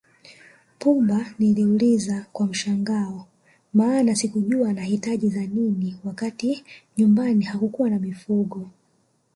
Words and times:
Pumba 0.79 1.25
niliuliza 1.39 2.25
kwa 2.33 2.45
mshangao 2.47 3.27
maana 3.73 4.15
sikujua 4.15 4.69
anahitaji 4.69 5.29
za 5.29 5.45
nini 5.45 5.97
wakati 6.03 6.63
nyumbani 6.97 7.45
hatukuwa 7.45 7.89
na 7.89 7.99
mifugo 7.99 8.69